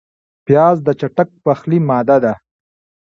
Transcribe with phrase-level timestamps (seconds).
[0.45, 2.33] پیاز د چټک پخلي ماده ده